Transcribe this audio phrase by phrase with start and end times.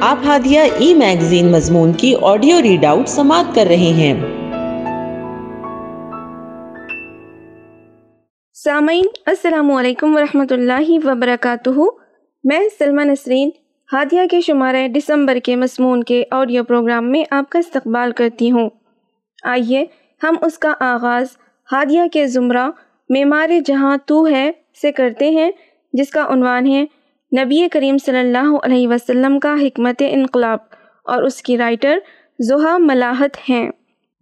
[0.00, 4.20] آپ ہادیہ ای میگزین مضمون کی آڈیو ریڈ آؤٹ سماعت کر رہے ہیں۔
[8.54, 11.80] سامعین، السلام علیکم ورحمۃ اللہ وبرکاتہ۔
[12.44, 13.50] میں سلمہ نسرین،
[13.92, 18.70] ہادیہ کے شمارہ دسمبر کے مضمون کے آڈیو پروگرام میں آپ کا استقبال کرتی ہوں۔
[19.42, 19.84] آئیے،
[20.22, 21.26] ہم اس کا آغاز
[21.72, 22.70] ہادیہ کے زمرہ
[23.08, 24.50] معمار جہاں تو ہے
[24.82, 25.50] سے کرتے ہیں،
[25.92, 26.84] جس کا عنوان ہے
[27.32, 30.58] نبی کریم صلی اللہ علیہ وسلم کا حکمت انقلاب
[31.04, 31.98] اور اس کی رائٹر
[32.38, 33.70] زحا ملاحت ہیں۔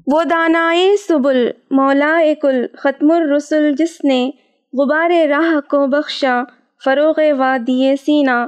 [0.07, 4.31] وہ دانائے سبل، مولا کل، ختم الرسل، جس نے
[4.73, 6.43] غبار راہ کو بخشا،
[6.85, 8.47] فروغ وادی سینہ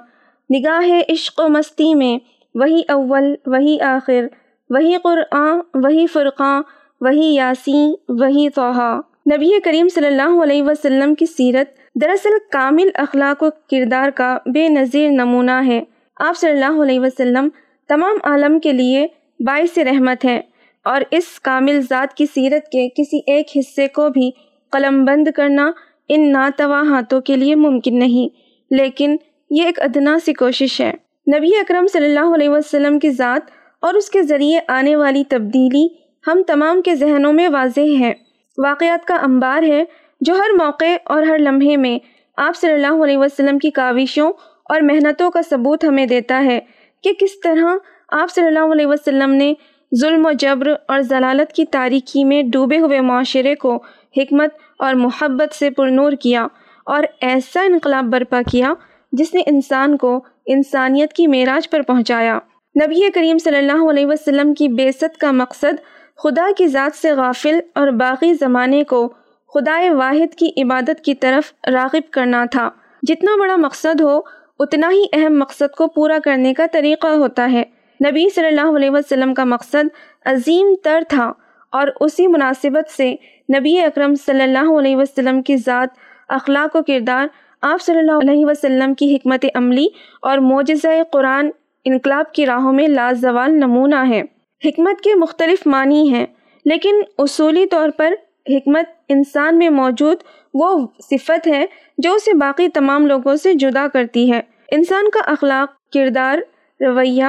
[0.50, 2.18] نگاہ عشق و مستی میں،
[2.54, 4.26] وہی اول، وہی آخر،
[4.70, 6.62] وہی قرآن، وہی فرقاں
[7.00, 8.96] وہی یاسین، وہی توحا
[9.32, 14.68] نبی کریم صلی اللہ علیہ وسلم کی سیرت دراصل کامل اخلاق و کردار کا بے
[14.68, 15.80] نظیر نمونہ ہے۔
[16.16, 17.48] آپ صلی اللہ علیہ وسلم
[17.88, 19.06] تمام عالم کے لیے
[19.40, 20.40] باعث رحمت ہے
[20.86, 24.30] اور اس کامل ذات کی سیرت کے کسی ایک حصے کو بھی
[24.72, 25.70] قلم بند کرنا
[26.08, 28.28] ان ناتوا ہاتھوں کے لیے ممکن نہیں،
[28.70, 29.16] لیکن
[29.50, 30.92] یہ ایک ادنا سی کوشش ہے۔
[31.26, 33.50] نبی اکرم صلی اللہ علیہ وسلم کی ذات
[33.82, 35.86] اور اس کے ذریعے آنے والی تبدیلی
[36.24, 38.12] ہم تمام کے ذہنوں میں واضح ہے۔
[38.58, 39.84] واقعات کا انبار ہے
[40.20, 41.98] جو ہر موقع اور ہر لمحے میں
[42.36, 44.32] آپ صلی اللہ علیہ وسلم کی کاوشوں
[44.64, 46.60] اور محنتوں کا ثبوت ہمیں دیتا ہے
[47.02, 47.74] کہ کس طرح
[48.08, 49.54] آپ صلی اللہ علیہ وسلم نے
[50.00, 53.76] ظلم و جبر اور ضلالت کی تاریکی میں ڈوبے ہوئے معاشرے کو
[54.16, 56.46] حکمت اور محبت سے پرنور کیا
[56.86, 58.74] اور ایسا انقلاب برپا کیا
[59.12, 62.38] جس نے انسان کو انسانیت کی معراج پر پہنچایا۔
[62.84, 65.80] نبی کریم صلی اللہ علیہ وسلم کی بیست کا مقصد
[66.16, 69.12] خدا کی ذات سے غافل اور باقی زمانے کو
[69.54, 72.68] خدا واحد کی عبادت کی طرف راغب کرنا تھا۔
[73.02, 74.18] جتنا بڑا مقصد ہو،
[74.58, 77.62] اتنا ہی اہم مقصد کو پورا کرنے کا طریقہ ہوتا ہے۔
[78.00, 79.88] نبی صلی اللہ علیہ وسلم کا مقصد
[80.24, 81.32] عظیم تر تھا
[81.72, 83.14] اور اسی مناسبت سے
[83.58, 85.88] نبی اکرم صلی اللہ علیہ وسلم کی ذات،
[86.28, 87.26] اخلاق و کردار،
[87.62, 89.86] آپ صلی اللہ علیہ وسلم کی حکمت عملی
[90.22, 91.50] اور معجزہ قرآن
[91.84, 94.22] انقلاب کی راہوں میں لازوال نمونہ ہے
[94.62, 96.26] حکمت کے مختلف معنی ہیں،
[96.64, 98.14] لیکن اصولی طور پر
[98.50, 100.16] حکمت انسان میں موجود
[100.54, 101.66] وہ صفت ہے
[101.98, 104.40] جو اسے باقی تمام لوگوں سے جدا کرتی ہے۔
[104.72, 106.38] انسان کا اخلاق، کردار،
[106.80, 107.24] رویہ،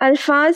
[0.00, 0.52] الفاظ،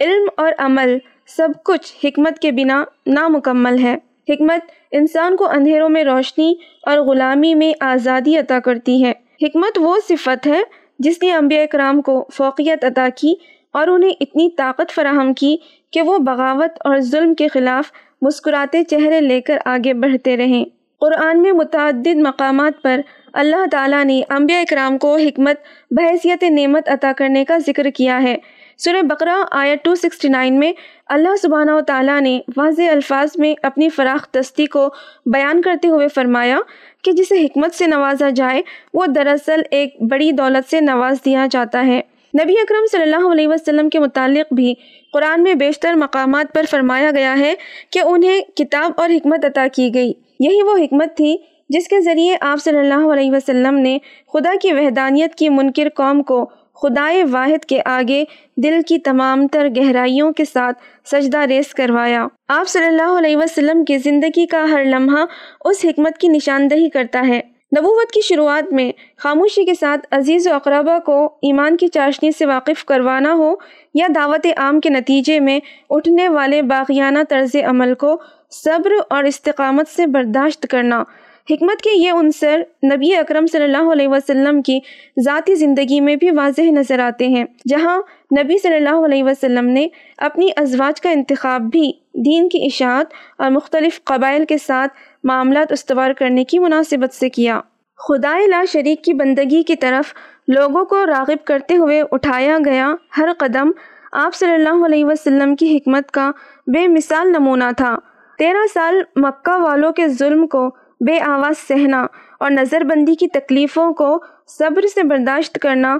[0.00, 3.94] علم اور عمل سب کچھ حکمت کے بنا نامکمل ہے۔
[4.28, 9.12] حکمت انسان کو اندھیروں میں روشنی اور غلامی میں آزادی عطا کرتی ہے۔
[9.42, 10.62] حکمت وہ صفت ہے
[10.98, 13.34] جس نے انبیاء اکرام کو فوقیت عطا کی
[13.72, 15.56] اور انہیں اتنی طاقت فراہم کی
[15.92, 17.92] کہ وہ بغاوت اور ظلم کے خلاف
[18.22, 20.64] مسکراتے چہرے لے کر آگے بڑھتے رہیں۔
[21.00, 23.00] قرآن میں متعدد مقامات پر
[23.32, 25.56] اللہ تعالیٰ نے انبیاء اکرام کو حکمت،
[25.90, 28.36] بحیثیت، نعمت عطا کرنے کا ذکر کیا ہے۔
[28.78, 30.72] سورہ بقرہ آیت 269 میں
[31.06, 34.88] اللہ سبحانہ و تعالیٰ نے واضح الفاظ میں اپنی فراخ دستی کو
[35.26, 36.58] بیان کرتے ہوئے فرمایا
[37.04, 38.62] کہ جسے حکمت سے نوازا جائے،
[38.94, 42.00] وہ دراصل ایک بڑی دولت سے نواز دیا جاتا ہے۔
[42.34, 44.74] نبی اکرم صلی اللہ علیہ وسلم کے متعلق بھی
[45.12, 47.54] قرآن میں بیشتر مقامات پر فرمایا گیا ہے
[47.90, 51.36] کہ انہیں کتاب اور حکمت عطا کی گئی۔ یہی وہ حکمت تھی
[51.68, 53.98] جس کے ذریعے آپ صلی اللہ علیہ وسلم نے
[54.32, 56.44] خدا کی وحدانیت کی منکر قوم کو
[56.82, 58.24] خدائے واحد کے آگے
[58.56, 63.84] دل کی تمام تر گہرائیوں کے ساتھ سجدہ ریس کروایا۔ آپ صلی اللہ علیہ وسلم
[63.84, 65.24] کی زندگی کا ہر لمحہ
[65.64, 67.40] اس حکمت کی نشاندہی کرتا ہے۔
[67.76, 72.46] نبوت کی شروعات میں خاموشی کے ساتھ عزیز و اقربا کو ایمان کی چاشنی سے
[72.46, 73.54] واقف کروانا ہو
[73.94, 75.58] یا دعوت عام کے نتیجے میں
[75.90, 78.16] اٹھنے والے باغیانہ طرز عمل کو
[78.50, 81.02] صبر اور استقامت سے برداشت کرنا۔
[81.50, 82.60] حکمت کے یہ عنصر
[82.94, 84.78] نبی اکرم صلی اللہ علیہ وسلم کی
[85.24, 87.98] ذاتی زندگی میں بھی واضح نظر آتے ہیں، جہاں
[88.42, 89.86] نبی صلی اللہ علیہ وسلم نے
[90.18, 91.92] اپنی ازواج کا انتخاب بھی
[92.24, 93.06] دین کی اشاعت
[93.38, 94.92] اور مختلف قبائل کے ساتھ
[95.24, 97.60] معاملات استوار کرنے کی مناسبت سے کیا۔
[98.08, 100.12] خدا لا شریک کی بندگی کی طرف
[100.48, 103.70] لوگوں کو راغب کرتے ہوئے اٹھایا گیا ہر قدم،
[104.12, 106.30] آپ صلی اللہ علیہ وسلم کی حکمت کا
[106.66, 107.96] بے مثال نمونہ تھا۔
[108.38, 110.68] تیرہ سال مکہ والوں کے ظلم کو
[111.00, 112.06] بے آواز سہنا
[112.40, 114.18] اور نظر بندی کی تکلیفوں کو
[114.48, 115.98] صبر سے برداشت کرنا،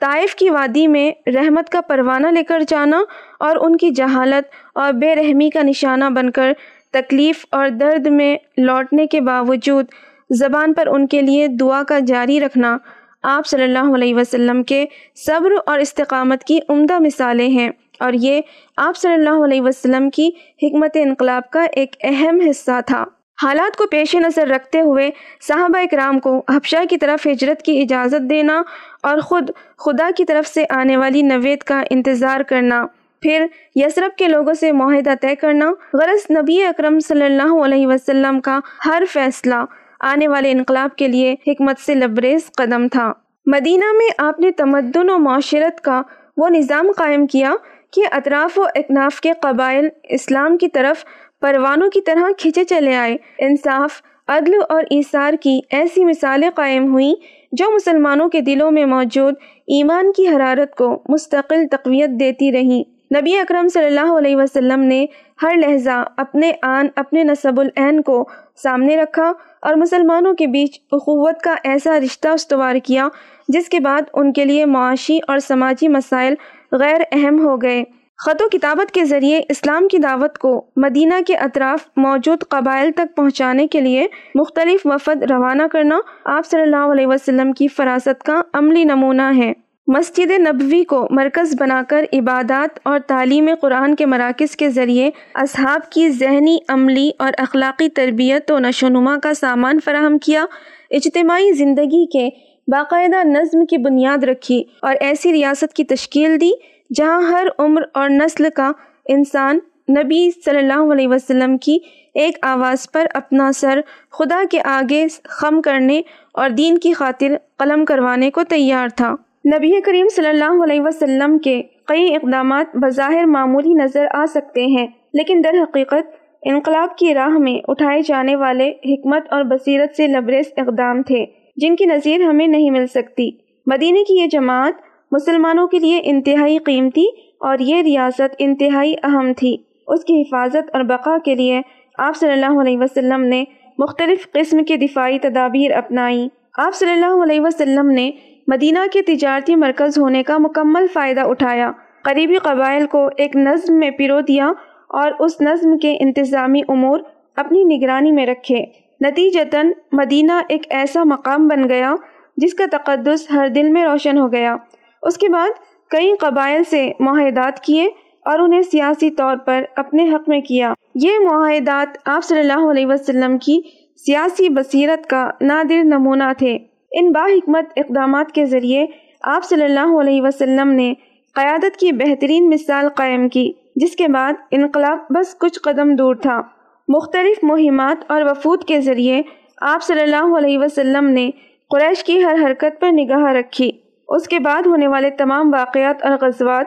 [0.00, 3.02] طائف کی وادی میں رحمت کا پروانہ لے کر جانا
[3.38, 6.52] اور ان کی جہالت اور بے رحمی کا نشانہ بن کر
[6.94, 9.86] تکلیف اور درد میں لوٹنے کے باوجود
[10.30, 12.76] زبان پر ان کے لیے دعا کا جاری رکھنا
[13.22, 17.70] آپ صلی اللہ علیہ وسلم کے صبر اور استقامت کی عمدہ مثالیں ہیں
[18.00, 18.40] اور یہ
[18.76, 20.30] آپ صلی اللہ علیہ وسلم کی
[20.62, 23.04] حکمت انقلاب کا ایک اہم حصہ تھا۔
[23.42, 25.10] حالات کو پیش نظر رکھتے ہوئے
[25.48, 28.62] صحابہ اکرام کو حبشہ کی طرف ہجرت کی اجازت دینا
[29.02, 32.86] اور خود خدا کی طرف سے آنے والی نوید کا انتظار کرنا۔
[33.24, 38.40] پھر یسرب کے لوگوں سے معاہدہ طے کرنا، غرض نبی اکرم صلی اللہ علیہ وسلم
[38.40, 39.54] کا ہر فیصلہ
[40.00, 43.12] آنے والے انقلاب کے لیے حکمت سے لبریز قدم تھا۔
[43.46, 46.02] مدینہ میں آپ نے تمدن و معاشرت کا
[46.36, 47.54] وہ نظام قائم کیا
[47.92, 51.04] کہ اطراف و اکناف کے قبائل اسلام کی طرف
[51.40, 57.14] پروانوں کی طرح کھچے چلے آئے۔ انصاف، عدل اور ایثار کی ایسی مثالیں قائم ہوئیں
[57.52, 59.34] جو مسلمانوں کے دلوں میں موجود
[59.66, 65.06] ایمان کی حرارت کو مستقل تقویت دیتی رہیں۔ نبی اکرم صلی اللہ علیہ وسلم نے
[65.42, 68.28] ہر لہجہ اپنے آن، اپنے نصب العین کو
[68.62, 73.08] سامنے رکھا اور مسلمانوں کے بیچ اخوت کا ایسا رشتہ استوار کیا،
[73.48, 76.34] جس کے بعد ان کے لیے معاشی اور سماجی مسائل
[76.72, 77.84] غیر اہم ہو گئے۔
[78.18, 83.16] خط و کتابت کے ذریعے اسلام کی دعوت کو مدینہ کے اطراف موجود قبائل تک
[83.16, 88.40] پہنچانے کے لیے مختلف وفد روانہ کرنا آپ صلی اللہ علیہ وسلم کی فراست کا
[88.52, 89.52] عملی نمونہ ہے۔
[89.86, 95.90] مسجد نبوی کو مرکز بنا کر عبادات اور تعلیم قرآن کے مراکز کے ذریعے اصحاب
[95.90, 100.44] کی ذہنی، عملی اور اخلاقی تربیت و نشو نما کا سامان فراہم کیا،
[100.90, 102.28] اجتماعی زندگی کے
[102.68, 106.50] باقاعدہ نظم کی بنیاد رکھی اور ایسی ریاست کی تشکیل دی
[106.94, 108.72] جہاں ہر عمر اور نسل کا
[109.06, 109.58] انسان
[109.90, 111.78] نبی صلی اللہ علیہ وسلم کی
[112.14, 116.02] ایک آواز پر اپنا سر خدا کے آگے خم کرنے
[116.32, 119.14] اور دین کی خاطر قلم کروانے کو تیار تھا۔
[119.44, 124.86] نبی کریم صلی اللہ علیہ وسلم کے کئی اقدامات بظاہر معمولی نظر آ سکتے ہیں،
[125.12, 130.52] لیکن در حقیقت انقلاب کی راہ میں اٹھائے جانے والے حکمت اور بصیرت سے لبریز
[130.56, 131.24] اقدام تھے،
[131.56, 133.30] جن کی نظیر ہمیں نہیں مل سکتی۔
[133.66, 134.80] مدینہ کی یہ جماعت
[135.12, 137.06] مسلمانوں کے لیے انتہائی قیمتی
[137.40, 139.56] اور یہ ریاست انتہائی اہم تھی۔
[139.88, 141.60] اس کی حفاظت اور بقا کے لیے
[141.98, 143.44] آپ صلی اللہ علیہ وسلم نے
[143.78, 148.10] مختلف قسم کے دفاعی تدابیر اپنائیں آپ صلی اللہ علیہ وسلم نے
[148.46, 153.90] مدینہ کے تجارتی مرکز ہونے کا مکمل فائدہ اٹھایا۔ قریبی قبائل کو ایک نظم میں
[153.90, 154.52] پیرو دیا
[154.88, 157.00] اور اس نظم کے انتظامی امور
[157.36, 158.64] اپنی نگرانی میں رکھے۔
[159.00, 161.94] نتیجتاً مدینہ ایک ایسا مقام بن گیا
[162.36, 164.56] جس کا تقدس ہر دل میں روشن ہو گیا۔
[165.02, 165.48] اس کے بعد
[165.90, 167.84] کئی قبائل سے معاہدات کیے
[168.24, 172.86] اور انہیں سیاسی طور پر اپنے حق میں کیا۔ یہ معاہدات آپ صلی اللہ علیہ
[172.86, 173.60] وسلم کی
[173.96, 176.58] سیاسی بصیرت کا نادر نمونہ تھے۔
[176.96, 178.86] ان با حکمت اقدامات کے ذریعے
[179.22, 180.94] آپ صلی اللہ علیہ وسلم نے
[181.34, 186.42] قیادت کی بہترین مثال قائم کی، جس کے بعد انقلاب بس کچھ قدم دور تھا۔
[186.88, 189.22] مختلف مہمات اور وفود کے ذریعے
[189.60, 191.30] آپ صلی اللہ علیہ وسلم نے
[191.70, 193.72] قریش کی ہر حرکت پر نگاہ رکھی۔
[194.08, 196.66] اس کے بعد ہونے والے تمام واقعات اور غزوات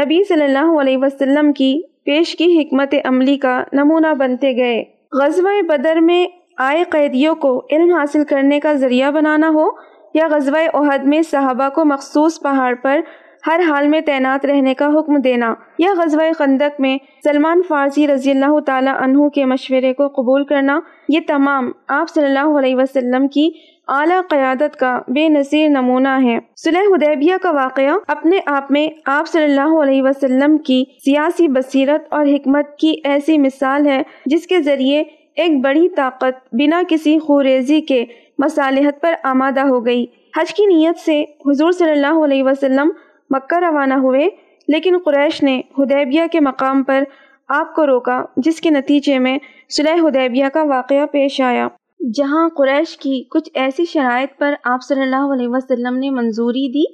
[0.00, 5.62] نبی صلی اللہ علیہ وسلم کی پیش کی حکمت عملی کا نمونہ بنتے گئے۔ غزوہ
[5.62, 9.66] بدر میں آئے قیدیوں کو علم حاصل کرنے کا ذریعہ بنانا ہو
[10.14, 13.00] یا غزوہ عہد میں صحابہ کو مخصوص پہاڑ پر
[13.46, 18.30] ہر حال میں تعینات رہنے کا حکم دینا یا غزوہ خندق میں سلمان فارسی رضی
[18.30, 23.28] اللہ تعالی عنہ کے مشورے کو قبول کرنا، یہ تمام آپ صلی اللہ علیہ وسلم
[23.28, 23.50] کی
[23.88, 29.28] اعلیٰ قیادت کا بے نظیر نمونہ ہے۔ صلح حدیبیہ کا واقعہ اپنے آپ میں آپ
[29.28, 34.60] صلی اللہ علیہ وسلم کی سیاسی بصیرت اور حکمت کی ایسی مثال ہے جس کے
[34.62, 35.02] ذریعے
[35.38, 38.04] ایک بڑی طاقت بنا کسی خوریزی کے
[38.38, 40.06] مصالحت پر آمادہ ہو گئی۔
[40.36, 42.90] حج کی نیت سے حضور صلی اللہ علیہ وسلم
[43.30, 44.28] مکہ روانہ ہوئے،
[44.68, 47.04] لیکن قریش نے حدیبیہ کے مقام پر
[47.48, 51.68] آپ کو روکا، جس کے نتیجے میں صلح حدیبیہ کا واقعہ پیش آیا۔
[52.14, 56.84] جہاں قریش کی کچھ ایسی شرائط پر آپ صلی اللہ علیہ وسلم نے منظوری دی،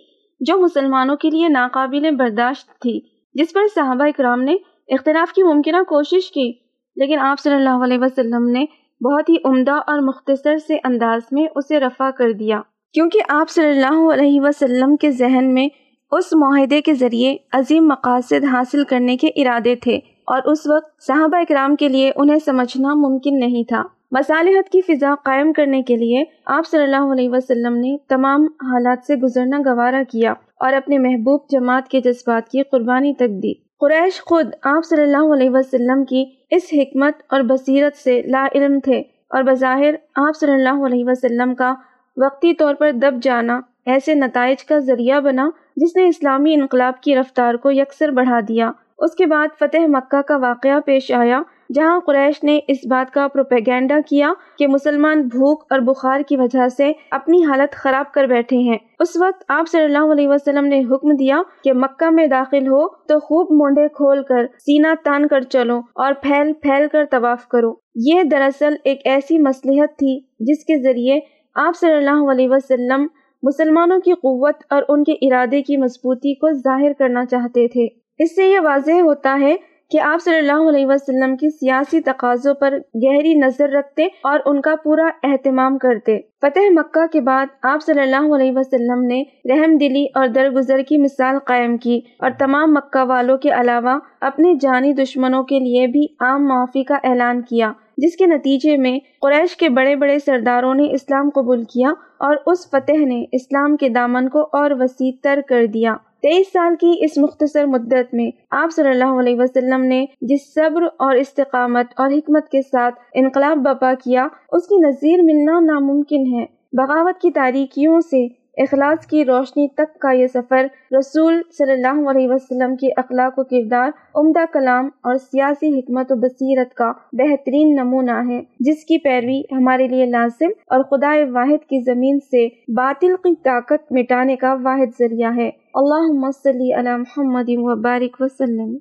[0.41, 3.01] جو مسلمانوں کے لیے ناقابل برداشت تھی،
[3.35, 4.57] جس پر صحابہ اکرام نے
[4.89, 6.53] اختلاف کی ممکنہ کوشش کی۔
[6.97, 8.65] لیکن آپ صلی اللہ علیہ وسلم نے
[9.01, 12.61] بہت ہی عمدہ اور مختصر سے انداز میں اسے رفع کر دیا۔
[12.93, 15.69] کیونکہ آپ صلی اللہ علیہ وسلم کے ذہن میں
[16.13, 19.97] اس معاہدے کے ذریعے عظیم مقاصد حاصل کرنے کے ارادے تھے
[20.27, 23.83] اور اس وقت صحابہ اکرام کے لیے انہیں سمجھنا ممکن نہیں تھا۔
[24.13, 29.07] مصالحت کی فضا قائم کرنے کے لیے آپ صلی اللہ علیہ وسلم نے تمام حالات
[29.07, 34.21] سے گزرنا گوارا کیا اور اپنے محبوب جماعت کے جذبات کی قربانی تک دی۔ قریش
[34.21, 38.99] خود آپ صلی اللہ علیہ وسلم کی اس حکمت اور بصیرت سے لا علم تھے
[39.31, 41.75] اور بظاہر آپ صلی اللہ علیہ وسلم کا
[42.17, 47.17] وقتی طور پر دب جانا ایسے نتائج کا ذریعہ بنا جس نے اسلامی انقلاب کی
[47.17, 51.43] رفتار کو یکسر بڑھا دیا۔ اس کے بعد فتح مکہ کا واقعہ پیش آیا
[51.75, 56.69] جہاں قریش نے اس بات کا پروپیگینڈا کیا کہ مسلمان بھوک اور بخار کی وجہ
[56.69, 60.81] سے اپنی حالت خراب کر بیٹھے ہیں۔ اس وقت آپ صلی اللہ علیہ وسلم نے
[60.81, 65.41] حکم دیا کہ مکہ میں داخل ہو تو خوب مونڈے کھول کر سینہ تان کر
[65.41, 70.83] چلو اور پھیل پھیل کر طواف کرو۔ یہ دراصل ایک ایسی مصلحت تھی جس کے
[70.83, 71.21] ذریعے
[71.55, 73.07] آپ صلی اللہ علیہ وسلم
[73.43, 77.87] مسلمانوں کی قوت اور ان کے ارادے کی مضبوطی کو ظاہر کرنا چاہتے تھے۔
[78.19, 79.55] اس سے یہ واضح ہوتا ہے
[79.91, 84.61] کہ آپ صلی اللہ علیہ وسلم کی سیاسی تقاضوں پر گہری نظر رکھتے اور ان
[84.61, 89.77] کا پورا اہتمام کرتے۔ فتح مکہ کے بعد آپ صلی اللہ علیہ وسلم نے رحم
[89.77, 94.93] دلی اور درگزر کی مثال قائم کی اور تمام مکہ والوں کے علاوہ اپنے جانی
[94.93, 99.69] دشمنوں کے لیے بھی عام معافی کا اعلان کیا، جس کے نتیجے میں قریش کے
[99.69, 104.43] بڑے بڑے سرداروں نے اسلام قبول کیا اور اس فتح نے اسلام کے دامن کو
[104.53, 109.21] اور وسیع تر کر دیا۔ تیئیس سال کی اس مختصر مدت میں آپ صلی اللہ
[109.21, 114.67] علیہ وسلم نے جس صبر اور استقامت اور حکمت کے ساتھ انقلاب بپا کیا، اس
[114.67, 120.27] کی نظیر ملنا ناممکن ہے۔ بغاوت کی تاریکیوں سے اخلاص کی روشنی تک کا یہ
[120.27, 120.67] سفر
[120.99, 126.15] رسول صلی اللہ علیہ وسلم کے اخلاق و کردار، عمدہ کلام اور سیاسی حکمت و
[126.15, 131.83] بصیرت کا بہترین نمونہ ہے، جس کی پیروی ہمارے لیے لازم اور خدا واحد کی
[131.83, 138.17] زمین سے باطل کی طاقت مٹانے کا واحد ذریعہ ہے۔ اللہ صلی علی محمد وبارک
[138.21, 138.77] وسلم۔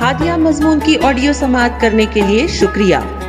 [0.00, 2.96] ہادیہ مضمون کی آڈیو سماعت کرنے کے لیے شکریہ۔